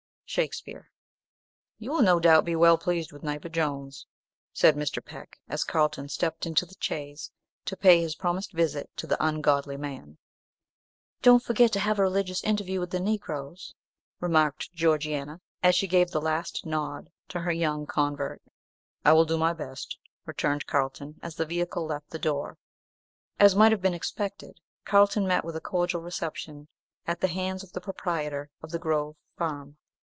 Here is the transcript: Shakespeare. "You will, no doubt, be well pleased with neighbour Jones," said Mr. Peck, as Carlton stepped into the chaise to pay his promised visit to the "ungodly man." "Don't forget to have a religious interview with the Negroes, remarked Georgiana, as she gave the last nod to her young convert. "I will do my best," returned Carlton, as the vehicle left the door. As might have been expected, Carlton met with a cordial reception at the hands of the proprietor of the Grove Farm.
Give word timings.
Shakespeare. 0.33 0.89
"You 1.77 1.91
will, 1.91 2.01
no 2.01 2.17
doubt, 2.17 2.45
be 2.45 2.55
well 2.55 2.77
pleased 2.77 3.11
with 3.11 3.21
neighbour 3.21 3.49
Jones," 3.49 4.07
said 4.53 4.77
Mr. 4.77 5.03
Peck, 5.03 5.37
as 5.49 5.65
Carlton 5.65 6.07
stepped 6.07 6.45
into 6.45 6.65
the 6.65 6.77
chaise 6.79 7.29
to 7.65 7.75
pay 7.75 7.99
his 7.99 8.15
promised 8.15 8.53
visit 8.53 8.89
to 8.95 9.05
the 9.05 9.21
"ungodly 9.21 9.75
man." 9.75 10.17
"Don't 11.21 11.43
forget 11.43 11.73
to 11.73 11.81
have 11.81 11.99
a 11.99 12.03
religious 12.03 12.41
interview 12.45 12.79
with 12.79 12.91
the 12.91 12.99
Negroes, 13.01 13.75
remarked 14.21 14.71
Georgiana, 14.71 15.41
as 15.61 15.75
she 15.75 15.85
gave 15.85 16.11
the 16.11 16.21
last 16.21 16.65
nod 16.65 17.09
to 17.27 17.41
her 17.41 17.51
young 17.51 17.85
convert. 17.85 18.41
"I 19.03 19.11
will 19.11 19.25
do 19.25 19.37
my 19.37 19.51
best," 19.51 19.97
returned 20.25 20.65
Carlton, 20.65 21.19
as 21.21 21.35
the 21.35 21.45
vehicle 21.45 21.85
left 21.85 22.09
the 22.09 22.17
door. 22.19 22.57
As 23.37 23.53
might 23.53 23.73
have 23.73 23.81
been 23.81 23.93
expected, 23.93 24.61
Carlton 24.85 25.27
met 25.27 25.43
with 25.43 25.57
a 25.57 25.59
cordial 25.59 25.99
reception 25.99 26.69
at 27.05 27.19
the 27.19 27.27
hands 27.27 27.63
of 27.65 27.73
the 27.73 27.81
proprietor 27.81 28.49
of 28.63 28.71
the 28.71 28.79
Grove 28.79 29.17
Farm. 29.37 29.75